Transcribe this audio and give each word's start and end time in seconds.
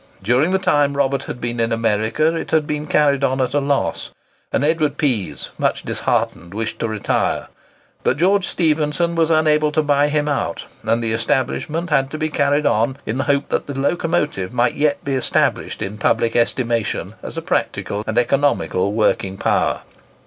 During 0.23 0.49
the 0.49 0.57
time 0.57 0.97
Robert 0.97 1.25
had 1.25 1.39
been 1.39 1.59
in 1.59 1.71
America 1.71 2.35
it 2.35 2.49
had 2.49 2.65
been 2.65 2.87
carried 2.87 3.23
on 3.23 3.39
at 3.39 3.53
a 3.53 3.59
loss; 3.59 4.09
and 4.51 4.65
Edward 4.65 4.97
Pease, 4.97 5.49
much 5.59 5.83
disheartened, 5.83 6.55
wished 6.55 6.79
to 6.79 6.87
retire, 6.87 7.49
but 8.03 8.17
George 8.17 8.47
Stephenson 8.47 9.13
was 9.13 9.29
unable 9.29 9.71
to 9.71 9.83
buy 9.83 10.07
him 10.07 10.27
out, 10.27 10.65
and 10.81 11.03
the 11.03 11.13
establishment 11.13 11.91
had 11.91 12.09
to 12.09 12.17
be 12.17 12.29
carried 12.29 12.65
on 12.65 12.97
in 13.05 13.19
the 13.19 13.25
hope 13.25 13.49
that 13.49 13.67
the 13.67 13.77
locomotive 13.77 14.51
might 14.51 14.73
yet 14.73 15.05
be 15.05 15.13
established 15.13 15.83
in 15.83 15.99
public 15.99 16.35
estimation 16.35 17.13
as 17.21 17.37
a 17.37 17.41
practical 17.43 18.03
and 18.07 18.17
economical 18.17 18.93
working 18.93 19.37
power. 19.37 19.81